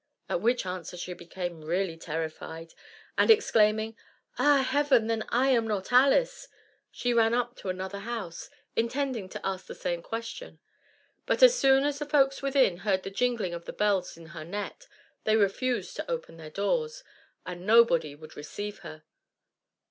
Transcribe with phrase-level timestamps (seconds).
[0.27, 2.73] At which answer she became really terrified,
[3.19, 3.95] and exclaiming,
[4.39, 6.47] "Ah, heaven, then I am not Alice!"
[6.89, 10.59] she ran up to another house, intending to ask the same question.
[11.27, 14.43] But as soon as the folks within heard the jingling of the bells in her
[14.43, 14.87] net,
[15.23, 17.03] they refused to open their doors,
[17.45, 19.03] and nobody would receive her.